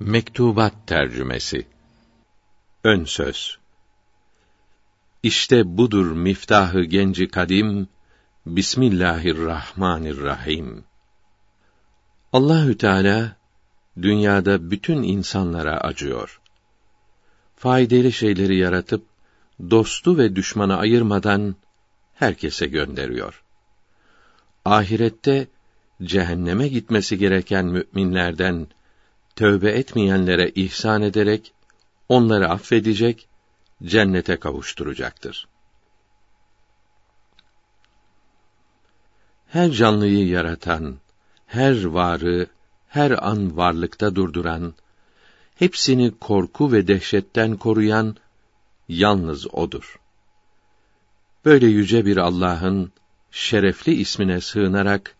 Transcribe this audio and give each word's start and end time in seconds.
Mektubat 0.00 0.86
tercümesi 0.86 1.66
Ön 2.84 3.04
söz 3.04 3.58
İşte 5.22 5.76
budur 5.76 6.12
miftahı 6.12 6.84
genci 6.84 7.28
kadim 7.28 7.88
Bismillahirrahmanirrahim 8.46 10.84
Allahü 12.32 12.78
Teala 12.78 13.36
dünyada 14.02 14.70
bütün 14.70 15.02
insanlara 15.02 15.80
acıyor. 15.80 16.40
Faydalı 17.56 18.12
şeyleri 18.12 18.56
yaratıp 18.56 19.06
dostu 19.70 20.18
ve 20.18 20.36
düşmanı 20.36 20.76
ayırmadan 20.76 21.56
herkese 22.14 22.66
gönderiyor. 22.66 23.44
Ahirette 24.64 25.48
cehenneme 26.02 26.68
gitmesi 26.68 27.18
gereken 27.18 27.66
müminlerden 27.66 28.66
tövbe 29.36 29.70
etmeyenlere 29.70 30.50
ihsan 30.54 31.02
ederek 31.02 31.52
onları 32.08 32.48
affedecek, 32.48 33.28
cennete 33.82 34.36
kavuşturacaktır. 34.36 35.48
Her 39.46 39.70
canlıyı 39.70 40.26
yaratan, 40.26 40.96
her 41.46 41.84
varı 41.84 42.46
her 42.88 43.26
an 43.28 43.56
varlıkta 43.56 44.14
durduran, 44.14 44.74
hepsini 45.54 46.18
korku 46.18 46.72
ve 46.72 46.88
dehşetten 46.88 47.56
koruyan 47.56 48.16
yalnız 48.88 49.54
odur. 49.54 50.00
Böyle 51.44 51.66
yüce 51.66 52.06
bir 52.06 52.16
Allah'ın 52.16 52.92
şerefli 53.30 53.94
ismine 53.94 54.40
sığınarak 54.40 55.16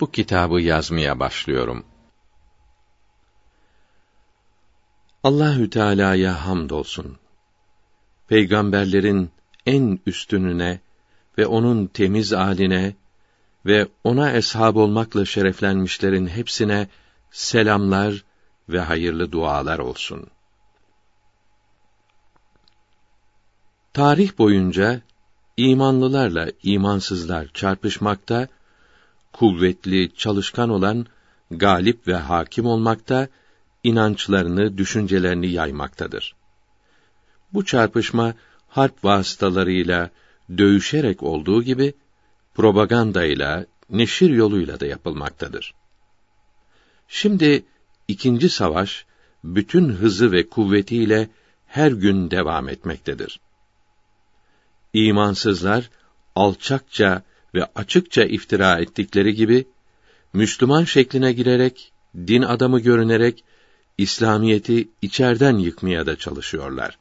bu 0.00 0.10
kitabı 0.10 0.60
yazmaya 0.60 1.20
başlıyorum. 1.20 1.84
Allahü 5.24 5.70
Teala'ya 5.70 6.46
hamdolsun. 6.46 7.18
Peygamberlerin 8.28 9.30
en 9.66 9.98
üstününe 10.06 10.80
ve 11.38 11.46
onun 11.46 11.86
temiz 11.86 12.32
aline 12.32 12.94
ve 13.66 13.88
ona 14.04 14.32
eshab 14.32 14.76
olmakla 14.76 15.24
şereflenmişlerin 15.24 16.26
hepsine 16.26 16.88
selamlar 17.30 18.24
ve 18.68 18.80
hayırlı 18.80 19.32
dualar 19.32 19.78
olsun. 19.78 20.26
Tarih 23.92 24.38
boyunca 24.38 25.00
imanlılarla 25.56 26.48
imansızlar 26.62 27.48
çarpışmakta, 27.54 28.48
kuvvetli, 29.32 30.14
çalışkan 30.14 30.70
olan 30.70 31.06
galip 31.50 32.08
ve 32.08 32.14
hakim 32.14 32.66
olmakta 32.66 33.28
inançlarını, 33.84 34.78
düşüncelerini 34.78 35.50
yaymaktadır. 35.50 36.34
Bu 37.52 37.64
çarpışma 37.64 38.34
harp 38.68 39.04
vasıtalarıyla 39.04 40.10
dövüşerek 40.58 41.22
olduğu 41.22 41.62
gibi 41.62 41.94
propagandayla, 42.54 43.66
neşir 43.90 44.30
yoluyla 44.30 44.80
da 44.80 44.86
yapılmaktadır. 44.86 45.74
Şimdi 47.08 47.64
ikinci 48.08 48.48
savaş 48.48 49.06
bütün 49.44 49.88
hızı 49.88 50.32
ve 50.32 50.48
kuvvetiyle 50.48 51.28
her 51.66 51.92
gün 51.92 52.30
devam 52.30 52.68
etmektedir. 52.68 53.40
İmansızlar 54.92 55.90
alçakça 56.34 57.22
ve 57.54 57.64
açıkça 57.74 58.24
iftira 58.24 58.78
ettikleri 58.78 59.34
gibi 59.34 59.68
Müslüman 60.32 60.84
şekline 60.84 61.32
girerek, 61.32 61.92
din 62.16 62.42
adamı 62.42 62.80
görünerek 62.80 63.44
İslamiyeti 64.00 64.88
içerden 65.02 65.58
yıkmaya 65.58 66.06
da 66.06 66.16
çalışıyorlar. 66.16 66.98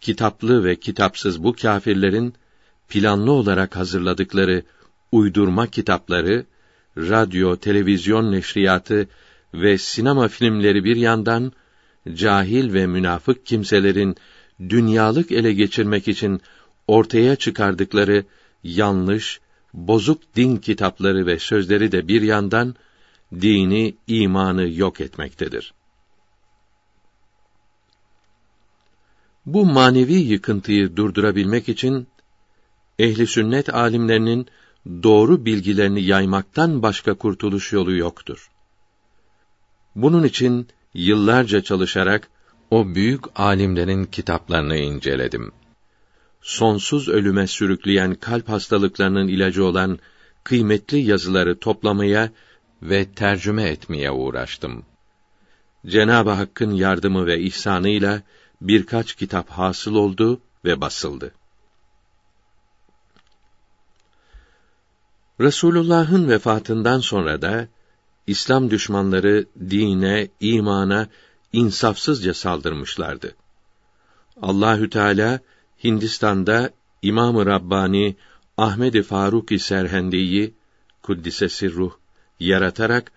Kitaplı 0.00 0.64
ve 0.64 0.76
kitapsız 0.76 1.44
bu 1.44 1.52
kâfirlerin 1.52 2.34
planlı 2.88 3.32
olarak 3.32 3.76
hazırladıkları 3.76 4.62
uydurma 5.12 5.66
kitapları, 5.66 6.46
radyo, 6.96 7.56
televizyon 7.56 8.32
neşriyatı 8.32 9.08
ve 9.54 9.78
sinema 9.78 10.28
filmleri 10.28 10.84
bir 10.84 10.96
yandan 10.96 11.52
cahil 12.14 12.72
ve 12.72 12.86
münafık 12.86 13.46
kimselerin 13.46 14.16
dünyalık 14.68 15.32
ele 15.32 15.52
geçirmek 15.52 16.08
için 16.08 16.40
ortaya 16.86 17.36
çıkardıkları 17.36 18.24
yanlış, 18.62 19.40
bozuk 19.74 20.36
din 20.36 20.56
kitapları 20.56 21.26
ve 21.26 21.38
sözleri 21.38 21.92
de 21.92 22.08
bir 22.08 22.22
yandan 22.22 22.74
dini, 23.32 23.96
imanı 24.06 24.68
yok 24.68 25.00
etmektedir. 25.00 25.74
Bu 29.46 29.66
manevi 29.66 30.14
yıkıntıyı 30.14 30.96
durdurabilmek 30.96 31.68
için 31.68 32.08
ehli 32.98 33.26
sünnet 33.26 33.74
alimlerinin 33.74 34.46
doğru 35.02 35.44
bilgilerini 35.44 36.02
yaymaktan 36.02 36.82
başka 36.82 37.14
kurtuluş 37.14 37.72
yolu 37.72 37.96
yoktur. 37.96 38.50
Bunun 39.94 40.24
için 40.24 40.68
yıllarca 40.94 41.62
çalışarak 41.62 42.30
o 42.70 42.94
büyük 42.94 43.24
alimlerin 43.34 44.04
kitaplarını 44.04 44.76
inceledim. 44.76 45.52
Sonsuz 46.40 47.08
ölüme 47.08 47.46
sürükleyen 47.46 48.14
kalp 48.14 48.48
hastalıklarının 48.48 49.28
ilacı 49.28 49.64
olan 49.64 49.98
kıymetli 50.44 50.98
yazıları 50.98 51.58
toplamaya 51.58 52.30
ve 52.82 53.12
tercüme 53.12 53.62
etmeye 53.62 54.10
uğraştım. 54.10 54.84
Cenab-ı 55.86 56.30
Hakk'ın 56.30 56.70
yardımı 56.70 57.26
ve 57.26 57.40
ihsanıyla 57.40 58.22
birkaç 58.60 59.14
kitap 59.14 59.50
hasıl 59.50 59.94
oldu 59.94 60.40
ve 60.64 60.80
basıldı. 60.80 61.34
Resulullah'ın 65.40 66.28
vefatından 66.28 67.00
sonra 67.00 67.42
da 67.42 67.68
İslam 68.26 68.70
düşmanları 68.70 69.46
dine, 69.70 70.28
imana 70.40 71.08
insafsızca 71.52 72.34
saldırmışlardı. 72.34 73.36
Allahü 74.42 74.90
Teala 74.90 75.40
Hindistan'da 75.84 76.70
İmam-ı 77.02 77.46
Rabbani 77.46 78.16
Ahmed-i 78.56 79.02
Faruk-i 79.02 79.58
Serhendi'yi 79.58 80.54
kuddise 81.02 81.70
ruh 81.70 81.92
yaratarak 82.40 83.12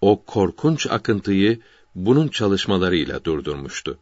o 0.00 0.24
korkunç 0.24 0.86
akıntıyı 0.86 1.60
bunun 1.94 2.28
çalışmalarıyla 2.28 3.24
durdurmuştu. 3.24 3.98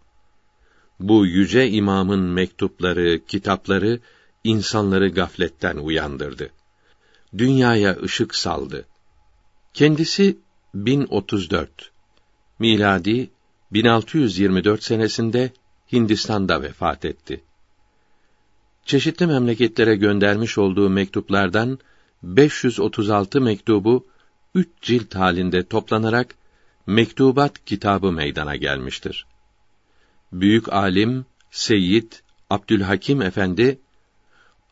Bu 1.01 1.27
yüce 1.27 1.69
imamın 1.69 2.21
mektupları, 2.21 3.21
kitapları 3.27 4.01
insanları 4.45 5.09
gafletten 5.09 5.77
uyandırdı. 5.77 6.51
Dünyaya 7.39 7.97
ışık 8.03 8.35
saldı. 8.35 8.87
Kendisi 9.75 10.39
1034 10.75 11.93
miladi 12.59 13.31
1624 13.73 14.83
senesinde 14.83 15.53
Hindistan'da 15.93 16.63
vefat 16.63 17.05
etti. 17.05 17.45
Çeşitli 18.85 19.27
memleketlere 19.27 19.97
göndermiş 19.97 20.59
olduğu 20.59 20.91
mektuplardan 20.91 21.79
536 22.23 23.41
mektubu 23.41 24.07
üç 24.55 24.69
cilt 24.83 25.15
halinde 25.15 25.67
toplanarak 25.67 26.35
Mektubat 26.87 27.65
kitabı 27.65 28.13
meydana 28.13 28.57
gelmiştir. 28.57 29.27
Büyük 30.33 30.73
alim 30.73 31.27
Seyyid 31.51 32.13
Abdülhakim 32.51 33.23
Efendi 33.23 33.79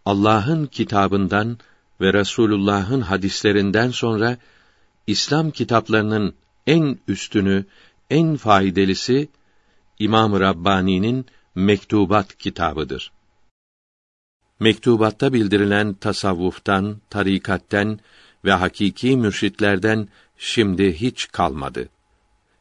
Allah'ın 0.04 0.66
kitabından 0.66 1.58
ve 2.00 2.12
Resulullah'ın 2.12 3.00
hadislerinden 3.00 3.90
sonra 3.90 4.38
İslam 5.06 5.50
kitaplarının 5.50 6.34
en 6.66 6.98
üstünü, 7.08 7.64
en 8.10 8.36
faydalısı 8.36 9.26
İmam 9.98 10.40
Rabbani'nin 10.40 11.26
Mektubat 11.54 12.38
kitabıdır. 12.38 13.12
Mektubatta 14.60 15.32
bildirilen 15.32 15.94
tasavvuftan, 15.94 17.00
tarikatten 17.10 18.00
ve 18.48 18.52
hakiki 18.52 19.16
mürşitlerden 19.16 20.08
şimdi 20.38 20.92
hiç 20.92 21.28
kalmadı. 21.28 21.88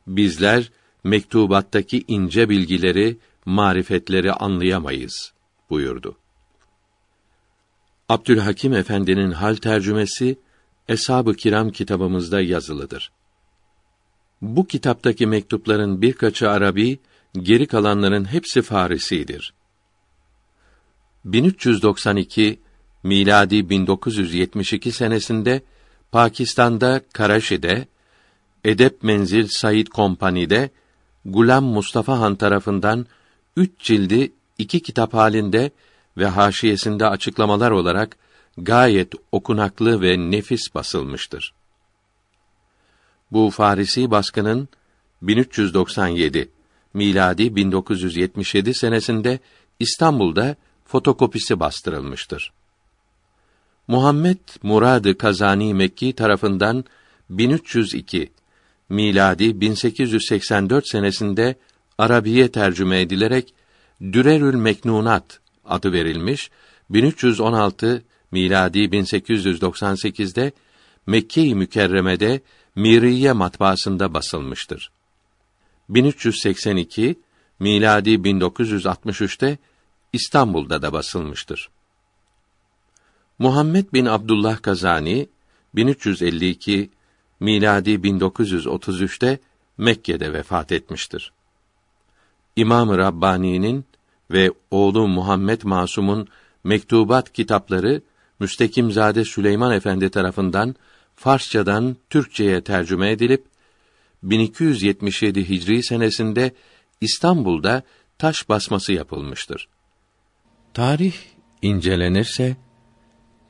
Bizler 0.07 0.72
mektubattaki 1.04 2.04
ince 2.07 2.50
bilgileri, 2.50 3.18
marifetleri 3.45 4.34
anlayamayız 4.34 5.34
buyurdu. 5.69 6.18
Abdülhakim 8.10 8.74
Efendi'nin 8.74 9.31
hal 9.31 9.56
tercümesi 9.56 10.39
Eshab-ı 10.88 11.34
Kiram 11.34 11.69
kitabımızda 11.69 12.42
yazılıdır. 12.42 13.12
Bu 14.42 14.68
kitaptaki 14.68 15.28
mektupların 15.28 16.01
birkaçı 16.01 16.50
Arabi, 16.50 17.00
geri 17.34 17.68
kalanların 17.68 18.25
hepsi 18.25 18.62
Farisidir. 18.62 19.54
1392 21.25 22.60
miladi 23.04 23.69
1972 23.69 24.92
senesinde 24.92 25.62
Pakistan'da 26.17 27.01
Karaşi'de 27.13 27.87
Edep 28.63 29.03
Menzil 29.03 29.47
Said 29.47 29.87
Kompani'de 29.87 30.69
Gulam 31.25 31.63
Mustafa 31.63 32.19
Han 32.19 32.35
tarafından 32.35 33.05
üç 33.55 33.79
cildi 33.79 34.31
iki 34.57 34.79
kitap 34.79 35.13
halinde 35.13 35.71
ve 36.17 36.25
haşiyesinde 36.25 37.07
açıklamalar 37.07 37.71
olarak 37.71 38.17
gayet 38.57 39.13
okunaklı 39.31 40.01
ve 40.01 40.31
nefis 40.31 40.75
basılmıştır. 40.75 41.53
Bu 43.31 43.49
Farisi 43.49 44.11
baskının 44.11 44.69
1397 45.21 46.49
miladi 46.93 47.55
1977 47.55 48.73
senesinde 48.73 49.39
İstanbul'da 49.79 50.55
fotokopisi 50.85 51.59
bastırılmıştır. 51.59 52.53
Muhammed 53.88 54.38
Muradı 54.63 55.18
Kazani 55.18 55.74
Mekki 55.74 56.13
tarafından 56.13 56.86
1302 57.30 58.31
miladi 58.89 59.62
1884 59.62 60.88
senesinde 60.88 61.56
Arabiye 61.98 62.51
tercüme 62.51 63.01
edilerek 63.01 63.54
Dürerül 64.01 64.56
Meknunat 64.56 65.39
adı 65.66 65.94
verilmiş. 65.94 66.51
1316 66.89 68.04
miladi 68.31 68.80
1898'de 68.80 70.51
Mekke-i 71.07 71.56
Mükerreme'de 71.56 72.42
Miriye 72.75 73.31
matbaasında 73.31 74.13
basılmıştır. 74.13 74.92
1382 75.89 77.19
miladi 77.60 78.10
1963'te 78.10 79.57
İstanbul'da 80.13 80.81
da 80.81 80.94
basılmıştır. 80.94 81.69
Muhammed 83.39 83.94
bin 83.94 84.06
Abdullah 84.06 84.62
Kazani 84.62 85.30
1352 85.75 86.89
miladi 87.39 87.92
1933'te 87.92 89.39
Mekke'de 89.78 90.34
vefat 90.34 90.72
etmiştir. 90.72 91.34
İmam-ı 92.56 92.98
Rabbani'nin 92.98 93.86
ve 94.31 94.51
oğlu 94.72 95.07
Muhammed 95.07 95.62
Masum'un 95.63 96.28
mektubat 96.63 97.34
kitapları 97.34 98.01
Müstekimzade 98.39 99.25
Süleyman 99.25 99.72
Efendi 99.72 100.10
tarafından 100.10 100.75
Farsçadan 101.16 101.95
Türkçeye 102.10 102.62
tercüme 102.62 103.12
edilip 103.12 103.45
1277 104.24 105.50
Hicri 105.50 105.84
senesinde 105.84 106.51
İstanbul'da 107.01 107.84
taş 108.18 108.50
basması 108.50 108.94
yapılmıştır. 108.94 109.68
Tarih 110.74 111.13
incelenirse 111.62 112.56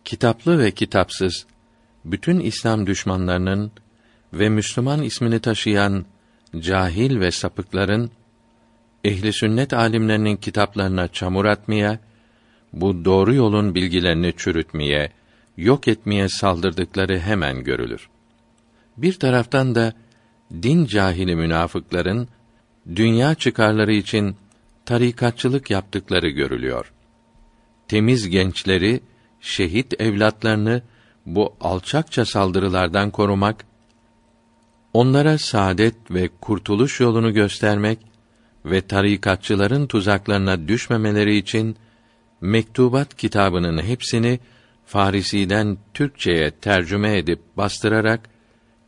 kitaplı 0.07 0.59
ve 0.59 0.71
kitapsız 0.71 1.45
bütün 2.05 2.39
İslam 2.39 2.87
düşmanlarının 2.87 3.71
ve 4.33 4.49
Müslüman 4.49 5.03
ismini 5.03 5.39
taşıyan 5.39 6.05
cahil 6.59 7.19
ve 7.19 7.31
sapıkların 7.31 8.11
ehli 9.03 9.33
sünnet 9.33 9.73
alimlerinin 9.73 10.35
kitaplarına 10.35 11.07
çamur 11.07 11.45
atmaya, 11.45 11.99
bu 12.73 13.05
doğru 13.05 13.33
yolun 13.33 13.75
bilgilerini 13.75 14.33
çürütmeye, 14.37 15.11
yok 15.57 15.87
etmeye 15.87 16.29
saldırdıkları 16.29 17.19
hemen 17.19 17.63
görülür. 17.63 18.09
Bir 18.97 19.13
taraftan 19.13 19.75
da 19.75 19.93
din 20.51 20.85
cahili 20.85 21.35
münafıkların 21.35 22.27
dünya 22.95 23.35
çıkarları 23.35 23.93
için 23.93 24.35
tarikatçılık 24.85 25.69
yaptıkları 25.71 26.29
görülüyor. 26.29 26.93
Temiz 27.87 28.29
gençleri, 28.29 29.01
şehit 29.47 30.01
evlatlarını 30.01 30.81
bu 31.25 31.55
alçakça 31.61 32.25
saldırılardan 32.25 33.11
korumak, 33.11 33.65
onlara 34.93 35.37
saadet 35.37 35.95
ve 36.11 36.29
kurtuluş 36.41 36.99
yolunu 36.99 37.33
göstermek 37.33 37.99
ve 38.65 38.81
tarikatçıların 38.81 39.87
tuzaklarına 39.87 40.67
düşmemeleri 40.67 41.37
için 41.37 41.75
mektubat 42.41 43.17
kitabının 43.17 43.81
hepsini 43.83 44.39
Farisi'den 44.85 45.77
Türkçeye 45.93 46.51
tercüme 46.51 47.17
edip 47.17 47.39
bastırarak 47.57 48.29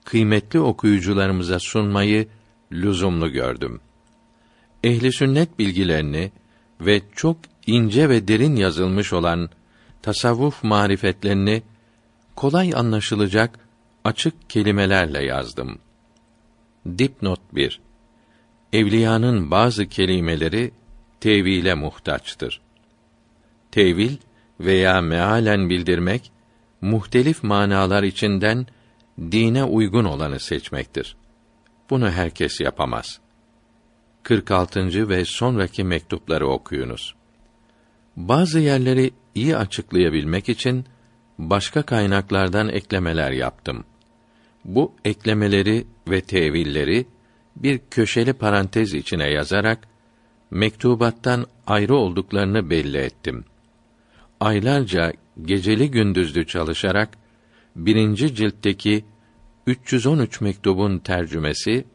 kıymetli 0.06 0.60
okuyucularımıza 0.60 1.60
sunmayı 1.60 2.28
lüzumlu 2.72 3.30
gördüm. 3.32 3.82
Ehli 4.84 5.14
sünnet 5.14 5.60
bilgilerini 5.60 6.32
ve 6.82 7.02
çok 7.16 7.38
ince 7.68 8.10
ve 8.10 8.28
derin 8.28 8.56
yazılmış 8.56 9.14
olan 9.14 9.50
tasavvuf 10.02 10.64
marifetlerini 10.64 11.64
kolay 12.36 12.72
anlaşılacak 12.76 13.60
açık 14.04 14.50
kelimelerle 14.50 15.24
yazdım. 15.24 15.80
Dipnot 16.98 17.40
1 17.54 17.82
Evliyanın 18.74 19.52
bazı 19.52 19.86
kelimeleri 19.86 20.72
tevile 21.20 21.74
muhtaçtır. 21.74 22.62
Tevil 23.72 24.18
veya 24.60 25.02
mealen 25.02 25.70
bildirmek 25.70 26.32
muhtelif 26.82 27.44
manalar 27.44 28.04
içinden 28.04 28.68
dine 29.20 29.64
uygun 29.64 30.06
olanı 30.06 30.40
seçmektir. 30.40 31.16
Bunu 31.90 32.12
herkes 32.12 32.62
yapamaz. 32.62 33.20
46. 34.24 35.10
ve 35.10 35.26
sonraki 35.26 35.84
mektupları 35.84 36.48
okuyunuz. 36.48 37.16
Bazı 38.20 38.60
yerleri 38.60 39.12
iyi 39.36 39.58
açıklayabilmek 39.58 40.50
için 40.50 40.86
başka 41.38 41.82
kaynaklardan 41.82 42.70
eklemeler 42.70 43.32
yaptım. 43.32 43.84
Bu 44.66 44.94
eklemeleri 45.06 45.88
ve 46.08 46.22
tevilleri 46.22 47.06
bir 47.56 47.80
köşeli 47.92 48.34
parantez 48.34 48.94
içine 48.94 49.30
yazarak 49.30 49.88
mektubattan 50.52 51.46
ayrı 51.68 51.96
olduklarını 51.96 52.70
belli 52.70 52.98
ettim. 52.98 53.46
Aylarca 54.40 55.14
geceli 55.42 55.92
gündüzlü 55.92 56.48
çalışarak 56.48 57.10
birinci 57.76 58.36
ciltteki 58.36 59.06
313 59.68 60.42
mektubun 60.42 61.00
tercümesi 61.00 61.86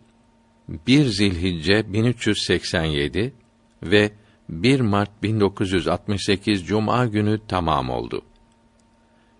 1 0.68 1.04
Zilhicce 1.04 1.92
1387 1.92 3.34
ve 3.82 4.12
1 4.48 4.80
Mart 4.80 5.22
1968 5.22 6.66
Cuma 6.66 7.06
günü 7.06 7.40
tamam 7.48 7.90
oldu. 7.90 8.22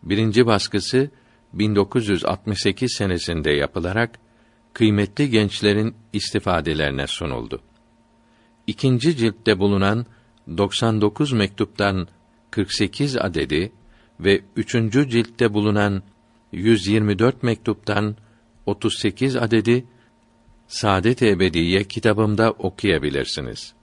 Birinci 0.02 0.46
baskısı 0.46 1.10
1968 1.52 2.94
senesinde 2.98 3.50
yapılarak 3.50 4.18
kıymetli 4.72 5.30
gençlerin 5.30 5.94
istifadelerine 6.12 7.06
sunuldu. 7.06 7.60
İkinci 8.66 9.16
ciltte 9.16 9.58
bulunan 9.58 10.06
99 10.56 11.32
mektuptan 11.32 12.08
48 12.50 13.16
adedi 13.16 13.72
ve 14.20 14.40
üçüncü 14.56 15.08
ciltte 15.08 15.54
bulunan 15.54 16.02
124 16.52 17.42
mektuptan 17.42 18.16
38 18.66 19.36
adedi 19.36 19.86
Saadet-i 20.66 21.28
Ebediye 21.28 21.84
kitabımda 21.84 22.50
okuyabilirsiniz. 22.50 23.74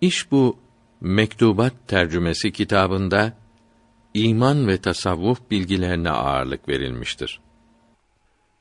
İş 0.00 0.30
bu 0.30 0.58
mektubat 1.00 1.72
tercümesi 1.88 2.52
kitabında 2.52 3.32
iman 4.14 4.68
ve 4.68 4.80
tasavvuf 4.80 5.50
bilgilerine 5.50 6.10
ağırlık 6.10 6.68
verilmiştir. 6.68 7.40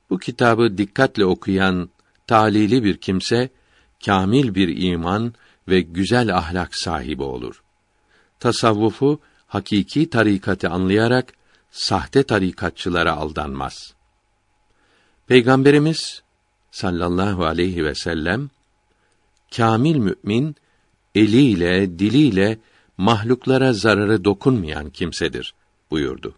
Bu 0.10 0.20
kitabı 0.20 0.77
dikkatle 0.77 1.25
okuyan 1.25 1.89
talili 2.27 2.84
bir 2.84 2.98
kimse 2.98 3.50
kamil 4.06 4.56
bir 4.56 4.77
iman 4.77 5.34
ve 5.67 5.82
güzel 5.82 6.38
ahlak 6.38 6.75
sahibi 6.75 7.24
olur. 7.24 7.63
Tasavvufu 8.39 9.20
hakiki 9.48 10.10
tarikatı 10.10 10.70
anlayarak 10.70 11.34
sahte 11.72 12.24
tarikatçılara 12.24 13.15
aldanmaz. 13.15 13.94
Peygamberimiz 15.27 16.24
sallallahu 16.72 17.46
aleyhi 17.46 17.86
ve 17.86 17.96
sellem 17.96 18.50
kamil 19.56 19.96
mümin 19.96 20.56
eliyle, 21.17 22.00
diliyle 22.00 22.59
mahluklara 22.97 23.74
zararı 23.74 24.24
dokunmayan 24.24 24.89
kimsedir 24.89 25.53
buyurdu. 25.91 26.36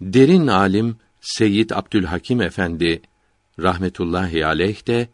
Derin 0.00 0.46
alim 0.46 0.96
Seyyid 1.20 1.70
Abdülhakim 1.70 2.40
Efendi 2.40 3.02
rahmetullahi 3.58 4.46
aleyh 4.46 4.86
de 4.86 5.08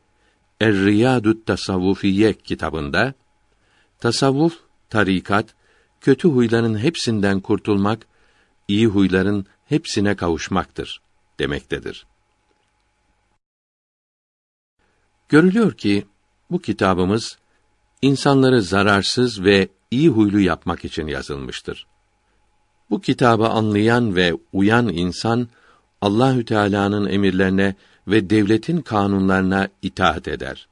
Er-Riyadut 0.60 1.46
Tasavvufiye 1.46 2.32
kitabında 2.32 3.14
tasavvuf, 4.00 4.58
tarikat, 4.90 5.54
kötü 6.00 6.28
huyların 6.28 6.78
hepsinden 6.78 7.40
kurtulmak, 7.40 8.06
iyi 8.68 8.86
huyların 8.86 9.46
hepsine 9.64 10.16
kavuşmaktır 10.16 11.00
demektedir. 11.38 12.06
Görülüyor 15.28 15.72
ki 15.72 16.06
bu 16.50 16.58
kitabımız 16.58 17.38
insanları 18.02 18.62
zararsız 18.62 19.44
ve 19.44 19.68
iyi 19.90 20.08
huylu 20.08 20.40
yapmak 20.40 20.84
için 20.84 21.06
yazılmıştır. 21.06 21.86
Bu 22.90 23.00
kitabı 23.00 23.46
anlayan 23.46 24.16
ve 24.16 24.34
uyan 24.52 24.88
insan 24.88 25.48
Allahü 26.00 26.44
Teala'nın 26.44 27.06
emirlerine 27.06 27.74
ve 28.08 28.30
devletin 28.30 28.80
kanunlarına 28.80 29.68
itaat 29.82 30.28
eder. 30.28 30.68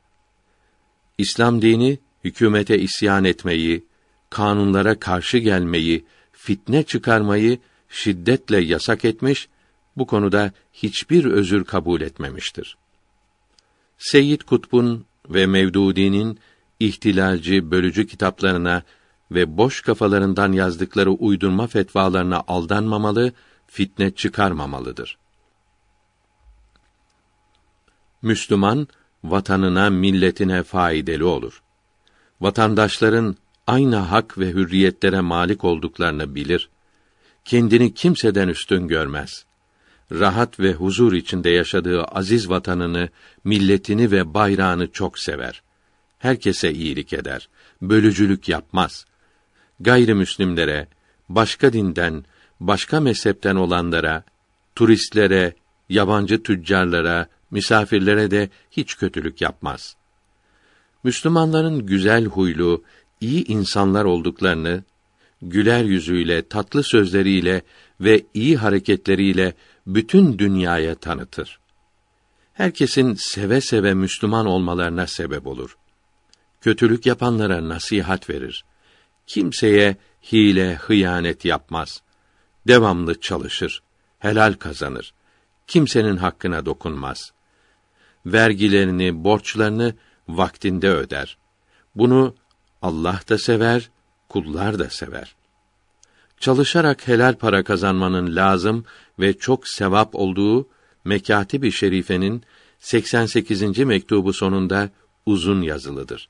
İslam 1.18 1.62
dini 1.62 1.98
hükümete 2.24 2.78
isyan 2.78 3.24
etmeyi, 3.24 3.84
kanunlara 4.30 4.98
karşı 4.98 5.38
gelmeyi, 5.38 6.04
fitne 6.32 6.82
çıkarmayı 6.82 7.58
şiddetle 7.88 8.60
yasak 8.60 9.04
etmiş, 9.04 9.48
bu 9.96 10.06
konuda 10.06 10.52
hiçbir 10.72 11.24
özür 11.24 11.64
kabul 11.64 12.00
etmemiştir. 12.00 12.76
Seyyid 13.98 14.40
Kutb'un 14.40 15.04
ve 15.28 15.46
Mevdudi'nin 15.46 16.38
ihtilalci, 16.80 17.70
bölücü 17.70 18.06
kitaplarına 18.06 18.82
ve 19.30 19.56
boş 19.56 19.80
kafalarından 19.80 20.52
yazdıkları 20.52 21.10
uydurma 21.10 21.66
fetvalarına 21.66 22.42
aldanmamalı, 22.48 23.32
fitne 23.66 24.10
çıkarmamalıdır. 24.10 25.18
Müslüman 28.22 28.88
vatanına, 29.24 29.90
milletine 29.90 30.62
faydalı 30.62 31.28
olur. 31.28 31.62
Vatandaşların 32.40 33.36
aynı 33.66 33.96
hak 33.96 34.38
ve 34.38 34.48
hürriyetlere 34.48 35.20
malik 35.20 35.64
olduklarını 35.64 36.34
bilir. 36.34 36.68
Kendini 37.44 37.94
kimseden 37.94 38.48
üstün 38.48 38.88
görmez. 38.88 39.44
Rahat 40.12 40.60
ve 40.60 40.72
huzur 40.72 41.12
içinde 41.12 41.50
yaşadığı 41.50 42.04
aziz 42.04 42.50
vatanını, 42.50 43.08
milletini 43.44 44.10
ve 44.10 44.34
bayrağını 44.34 44.90
çok 44.90 45.18
sever. 45.18 45.62
Herkese 46.20 46.72
iyilik 46.72 47.12
eder. 47.12 47.48
Bölücülük 47.82 48.48
yapmaz. 48.48 49.04
Gayrimüslimlere, 49.80 50.88
başka 51.28 51.72
dinden, 51.72 52.24
başka 52.60 53.00
mezhepten 53.00 53.56
olanlara, 53.56 54.24
turistlere, 54.74 55.54
yabancı 55.88 56.42
tüccarlara, 56.42 57.26
misafirlere 57.50 58.30
de 58.30 58.50
hiç 58.70 58.96
kötülük 58.96 59.40
yapmaz. 59.40 59.96
Müslümanların 61.04 61.86
güzel 61.86 62.24
huylu, 62.24 62.84
iyi 63.20 63.46
insanlar 63.46 64.04
olduklarını 64.04 64.84
güler 65.42 65.84
yüzüyle, 65.84 66.48
tatlı 66.48 66.82
sözleriyle 66.82 67.62
ve 68.00 68.26
iyi 68.34 68.56
hareketleriyle 68.56 69.54
bütün 69.86 70.38
dünyaya 70.38 70.94
tanıtır. 70.94 71.60
Herkesin 72.52 73.14
seve 73.18 73.60
seve 73.60 73.94
Müslüman 73.94 74.46
olmalarına 74.46 75.06
sebep 75.06 75.46
olur. 75.46 75.76
Kötülük 76.60 77.06
yapanlara 77.06 77.68
nasihat 77.68 78.30
verir. 78.30 78.64
Kimseye 79.26 79.96
hile, 80.32 80.74
hıyanet 80.74 81.44
yapmaz. 81.44 82.02
Devamlı 82.66 83.20
çalışır, 83.20 83.82
helal 84.18 84.52
kazanır. 84.52 85.14
Kimsenin 85.66 86.16
hakkına 86.16 86.66
dokunmaz. 86.66 87.32
Vergilerini, 88.26 89.24
borçlarını 89.24 89.94
vaktinde 90.28 90.90
öder. 90.90 91.38
Bunu 91.94 92.34
Allah 92.82 93.20
da 93.28 93.38
sever, 93.38 93.90
kullar 94.28 94.78
da 94.78 94.90
sever. 94.90 95.34
Çalışarak 96.40 97.08
helal 97.08 97.34
para 97.34 97.64
kazanmanın 97.64 98.36
lazım 98.36 98.84
ve 99.18 99.38
çok 99.38 99.68
sevap 99.68 100.14
olduğu 100.14 100.68
Mekatib-i 101.04 101.72
Şerife'nin 101.72 102.42
88. 102.78 103.78
mektubu 103.78 104.32
sonunda 104.32 104.90
uzun 105.26 105.62
yazılıdır. 105.62 106.28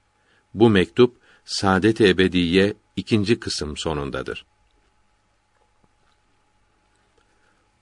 Bu 0.54 0.70
mektup 0.70 1.16
Saadet-i 1.44 2.08
Ebediye 2.08 2.74
ikinci 2.96 3.40
kısım 3.40 3.76
sonundadır. 3.76 4.44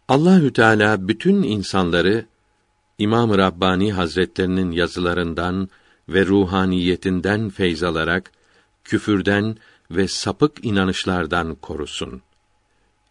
Allahü 0.08 0.52
Teala 0.52 1.08
bütün 1.08 1.42
insanları 1.42 2.26
İmam 2.98 3.38
Rabbani 3.38 3.92
Hazretlerinin 3.92 4.70
yazılarından 4.70 5.68
ve 6.08 6.26
ruhaniyetinden 6.26 7.48
feyz 7.48 7.82
alarak 7.82 8.32
küfürden 8.84 9.56
ve 9.90 10.08
sapık 10.08 10.64
inanışlardan 10.64 11.54
korusun. 11.54 12.22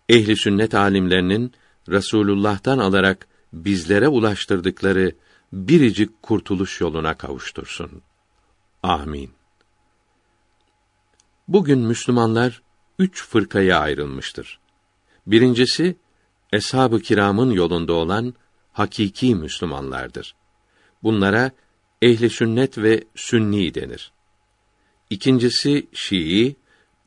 Ehli 0.10 0.38
sünnet 0.38 0.76
alimlerinin 0.76 1.54
Resulullah'tan 1.90 2.78
alarak 2.78 3.28
bizlere 3.54 4.08
ulaştırdıkları 4.08 5.12
biricik 5.54 6.24
kurtuluş 6.24 6.82
yoluna 6.82 7.14
kavuştursun. 7.14 8.02
Amin. 8.84 9.37
Bugün 11.48 11.80
Müslümanlar 11.80 12.62
üç 13.00 13.24
fırkaya 13.24 13.80
ayrılmıştır. 13.80 14.60
Birincisi, 15.27 15.96
eshab-ı 16.54 17.00
kiramın 17.00 17.51
yolunda 17.51 17.94
olan 17.94 18.34
hakiki 18.74 19.36
Müslümanlardır. 19.36 20.36
Bunlara 21.04 21.51
ehli 22.01 22.30
sünnet 22.30 22.77
ve 22.77 23.04
sünni 23.16 23.74
denir. 23.74 24.12
İkincisi 25.10 25.88
Şii, 25.94 26.56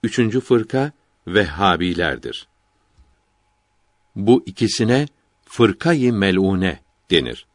üçüncü 0.02 0.40
fırka 0.40 0.92
Vehhabilerdir. 1.26 2.48
Bu 4.16 4.42
ikisine 4.46 5.08
fırkayı 5.44 6.12
melune 6.12 6.80
denir. 7.10 7.46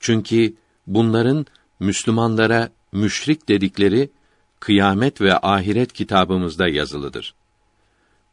Çünkü 0.00 0.54
bunların 0.86 1.46
Müslümanlara 1.80 2.70
müşrik 2.92 3.48
dedikleri 3.48 4.10
kıyamet 4.64 5.20
ve 5.20 5.38
ahiret 5.38 5.92
kitabımızda 5.92 6.68
yazılıdır. 6.68 7.34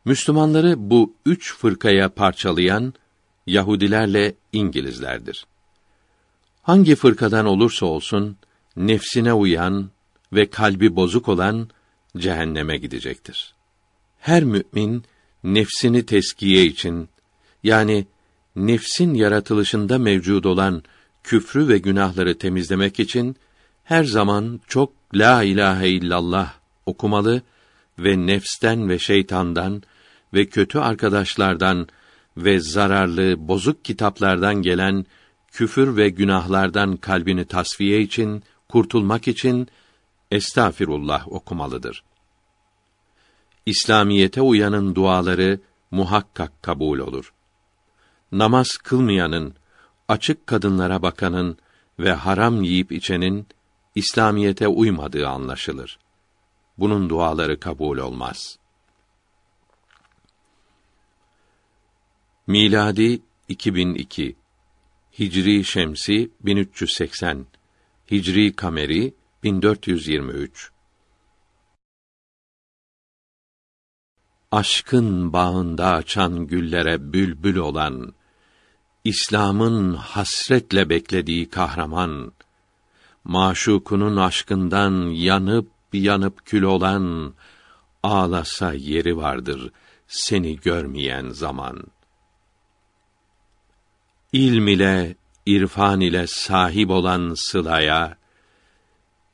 Müslümanları 0.06 0.76
bu 0.78 1.14
üç 1.26 1.56
fırkaya 1.56 2.10
parçalayan 2.10 2.94
Yahudilerle 3.48 4.36
İngilizlerdir. 4.54 5.46
Hangi 6.62 6.96
fırkadan 6.96 7.46
olursa 7.46 7.86
olsun 7.86 8.38
nefsine 8.76 9.34
uyan 9.34 9.90
ve 10.34 10.50
kalbi 10.50 10.96
bozuk 10.96 11.30
olan 11.30 11.70
cehenneme 12.18 12.78
gidecektir. 12.78 13.54
Her 14.20 14.44
mümin 14.44 15.04
nefsini 15.44 16.06
teskiye 16.06 16.66
için 16.66 17.10
yani 17.64 18.08
nefsin 18.56 19.14
yaratılışında 19.14 19.98
mevcud 19.98 20.44
olan 20.44 20.84
küfrü 21.24 21.68
ve 21.68 21.78
günahları 21.78 22.38
temizlemek 22.38 23.00
için 23.00 23.36
her 23.92 24.04
zaman 24.04 24.62
çok 24.68 24.94
la 25.14 25.44
ilahe 25.44 25.90
illallah 25.90 26.54
okumalı 26.86 27.42
ve 28.00 28.28
nefsten 28.28 28.90
ve 28.90 29.00
şeytandan 29.00 29.84
ve 30.34 30.46
kötü 30.46 30.80
arkadaşlardan 30.80 31.88
ve 32.38 32.60
zararlı, 32.60 33.48
bozuk 33.48 33.86
kitaplardan 33.86 34.62
gelen 34.62 35.06
küfür 35.52 35.98
ve 35.98 36.10
günahlardan 36.10 36.98
kalbini 36.98 37.46
tasfiye 37.46 38.02
için, 38.02 38.44
kurtulmak 38.70 39.28
için 39.28 39.68
estağfirullah 40.32 41.28
okumalıdır. 41.28 42.04
İslamiyete 43.66 44.42
uyanın 44.42 44.96
duaları 44.96 45.60
muhakkak 45.92 46.64
kabul 46.64 47.00
olur. 47.00 47.34
Namaz 48.32 48.68
kılmayanın, 48.84 49.54
açık 50.08 50.48
kadınlara 50.48 51.02
bakanın 51.02 51.58
ve 52.00 52.14
haram 52.14 52.64
yiyip 52.64 52.92
içenin 52.92 53.48
İslamiyete 53.96 54.68
uymadığı 54.68 55.28
anlaşılır. 55.28 56.00
Bunun 56.78 57.10
duaları 57.10 57.60
kabul 57.60 57.98
olmaz. 57.98 58.60
Miladi 62.48 63.22
2002 63.48 64.36
Hicri 65.20 65.64
Şemsi 65.64 66.32
1380 66.42 67.46
Hicri 68.12 68.56
Kameri 68.56 69.14
1423 69.44 70.72
Aşkın 74.52 75.34
bağında 75.34 75.88
açan 75.92 76.48
güllere 76.48 77.14
bülbül 77.14 77.56
olan 77.56 78.14
İslam'ın 79.04 79.94
hasretle 79.94 80.90
beklediği 80.90 81.50
kahraman 81.50 82.32
maşukunun 83.24 84.18
aşkından 84.18 85.10
yanıp 85.10 85.72
yanıp 85.94 86.46
kül 86.46 86.64
olan 86.64 87.34
ağlasa 88.04 88.74
yeri 88.74 89.18
vardır 89.18 89.72
seni 90.08 90.60
görmeyen 90.60 91.30
zaman.'' 91.30 92.02
ilm 94.34 94.68
ile, 94.68 95.16
irfan 95.46 96.02
ile 96.02 96.28
sahip 96.28 96.90
olan 96.90 97.34
sılaya, 97.36 98.18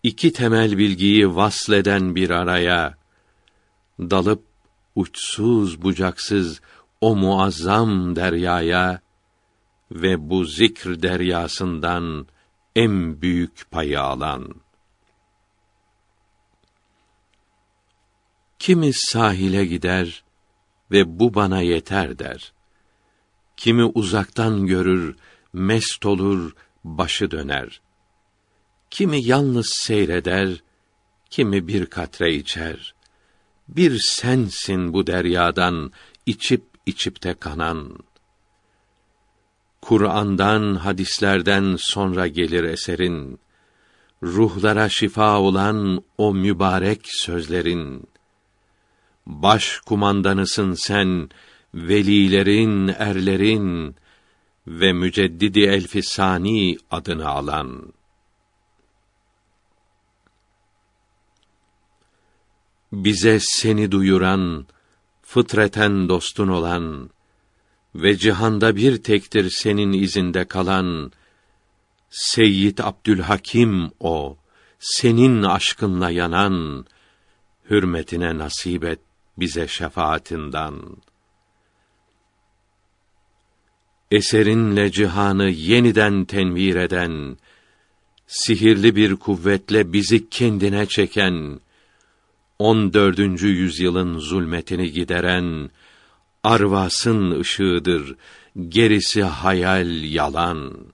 iki 0.04 0.34
temel 0.34 0.78
bilgiyi 0.78 1.36
vasleden 1.36 2.16
bir 2.16 2.30
araya, 2.30 2.98
dalıp 4.00 4.44
uçsuz 4.96 5.82
bucaksız 5.82 6.62
o 7.02 7.16
muazzam 7.16 8.16
deryaya 8.16 9.02
ve 9.92 10.30
bu 10.30 10.46
zikr 10.46 11.02
deryasından 11.02 12.28
en 12.78 13.22
büyük 13.22 13.72
payı 13.72 14.02
alan. 14.02 14.56
Kimi 18.60 18.92
sahile 18.94 19.66
gider 19.66 20.24
ve 20.92 21.20
bu 21.20 21.34
bana 21.34 21.62
yeter 21.62 22.20
der. 22.20 22.54
Kimi 23.58 23.84
uzaktan 23.84 24.68
görür, 24.68 25.16
mest 25.54 26.06
olur, 26.06 26.56
başı 26.84 27.32
döner. 27.32 27.82
Kimi 28.90 29.24
yalnız 29.24 29.70
seyreder, 29.74 30.64
kimi 31.30 31.68
bir 31.68 31.86
katre 31.86 32.34
içer. 32.34 32.96
Bir 33.68 34.00
sensin 34.00 34.94
bu 34.94 35.08
deryadan 35.08 35.92
içip 36.26 36.64
içip 36.86 37.24
de 37.24 37.34
kanan. 37.34 37.98
Kur'an'dan, 39.82 40.76
hadislerden 40.76 41.76
sonra 41.80 42.28
gelir 42.28 42.64
eserin. 42.64 43.40
Ruhlara 44.24 44.90
şifa 44.90 45.40
olan 45.40 46.04
o 46.18 46.34
mübarek 46.34 47.02
sözlerin. 47.06 48.08
Baş 49.26 49.80
kumandanısın 49.86 50.74
sen, 50.74 51.30
velilerin, 51.74 52.88
erlerin 52.88 53.96
ve 54.68 54.94
müceddidi 54.94 55.60
elfisani 55.60 56.78
adını 56.92 57.28
alan. 57.28 57.94
Bize 62.92 63.38
seni 63.42 63.92
duyuran, 63.92 64.66
fıtreten 65.22 66.10
dostun 66.10 66.48
olan 66.48 67.10
ve 67.98 68.18
cihanda 68.18 68.76
bir 68.76 69.04
tektir 69.04 69.50
senin 69.50 69.94
izinde 69.94 70.46
kalan 70.46 71.12
Seyyid 72.10 72.78
Abdülhakim 72.78 73.92
o, 74.00 74.38
senin 74.80 75.44
aşkınla 75.44 76.10
yanan, 76.10 76.86
hürmetine 77.70 78.38
nasip 78.38 78.84
et 78.84 79.00
bize 79.38 79.68
şefaatinden. 79.68 80.74
Eserinle 84.12 84.92
cihanı 84.92 85.50
yeniden 85.50 86.26
tenvir 86.26 86.76
eden, 86.76 87.38
sihirli 88.28 88.96
bir 88.96 89.16
kuvvetle 89.16 89.94
bizi 89.94 90.30
kendine 90.30 90.86
çeken, 90.86 91.60
on 92.60 92.94
dördüncü 92.94 93.48
yüzyılın 93.48 94.20
zulmetini 94.20 94.92
gideren, 94.92 95.70
arvasın 96.48 97.40
ışığıdır, 97.40 98.16
gerisi 98.68 99.24
hayal 99.24 100.04
yalan. 100.04 100.92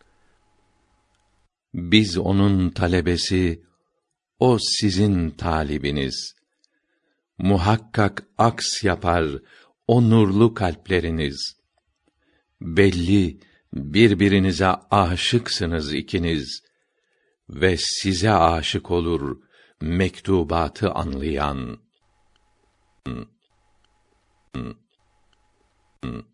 Biz 1.73 2.17
onun 2.17 2.69
talebesi, 2.69 3.63
o 4.39 4.57
sizin 4.59 5.29
talibiniz. 5.29 6.35
Muhakkak 7.37 8.23
aks 8.37 8.83
yapar 8.83 9.25
o 9.87 10.09
nurlu 10.09 10.53
kalpleriniz. 10.53 11.55
Belli 12.61 13.39
birbirinize 13.73 14.67
aşıksınız 14.91 15.93
ikiniz 15.93 16.63
ve 17.49 17.77
size 17.77 18.31
aşık 18.31 18.91
olur 18.91 19.41
mektubatı 19.81 20.91
anlayan. 20.91 21.77
Mm. 26.03 26.32